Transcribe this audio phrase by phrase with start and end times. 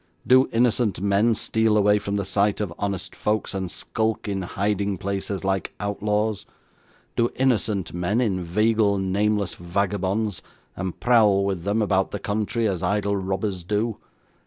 [0.25, 4.97] Do innocent men steal away from the sight of honest folks, and skulk in hiding
[4.97, 6.47] places, like outlaws?
[7.15, 10.41] Do innocent men inveigle nameless vagabonds,
[10.75, 13.97] and prowl with them about the country as idle robbers do?